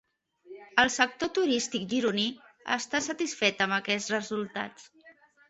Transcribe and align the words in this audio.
El 0.83 0.87
sector 0.93 1.29
turístic 1.37 1.85
gironí 1.91 2.25
està 2.77 3.03
satisfet 3.09 3.63
amb 3.67 3.79
aquests 3.79 4.11
resultats. 4.17 4.91